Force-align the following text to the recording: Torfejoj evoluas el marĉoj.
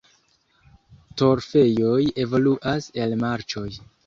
Torfejoj 1.23 2.01
evoluas 2.25 2.89
el 3.05 3.15
marĉoj. 3.23 3.69